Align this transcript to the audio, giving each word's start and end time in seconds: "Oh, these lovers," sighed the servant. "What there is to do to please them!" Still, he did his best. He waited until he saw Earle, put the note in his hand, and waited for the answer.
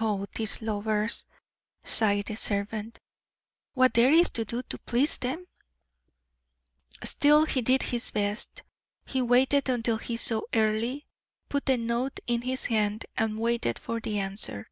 "Oh, 0.00 0.26
these 0.32 0.62
lovers," 0.62 1.26
sighed 1.82 2.26
the 2.26 2.36
servant. 2.36 3.00
"What 3.74 3.94
there 3.94 4.12
is 4.12 4.30
to 4.30 4.44
do 4.44 4.62
to 4.62 4.78
please 4.78 5.18
them!" 5.18 5.44
Still, 7.02 7.44
he 7.46 7.62
did 7.62 7.82
his 7.82 8.12
best. 8.12 8.62
He 9.06 9.20
waited 9.20 9.68
until 9.68 9.96
he 9.98 10.18
saw 10.18 10.42
Earle, 10.54 11.00
put 11.48 11.66
the 11.66 11.78
note 11.78 12.20
in 12.28 12.42
his 12.42 12.66
hand, 12.66 13.06
and 13.16 13.40
waited 13.40 13.80
for 13.80 13.98
the 13.98 14.20
answer. 14.20 14.68